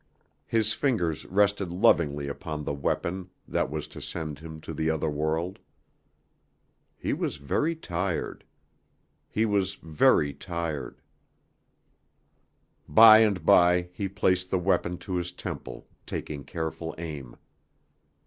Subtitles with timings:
[0.47, 5.11] His fingers rested lovingly upon the weapon that was to send him to the other
[5.11, 5.59] world.
[6.97, 8.43] He was very tired.
[9.29, 11.03] He was very tired.
[12.89, 17.35] By and by he placed the weapon to his temple, taking careful aim.